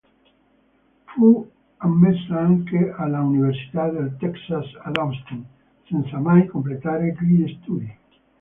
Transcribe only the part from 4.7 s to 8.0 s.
ad Austin, senza mai completare gli studi.